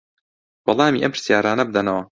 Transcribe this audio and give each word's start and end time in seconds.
وەڵامی 0.65 1.03
ئەم 1.03 1.11
پرسیارانە 1.15 1.63
بدەنەوە 1.67 2.03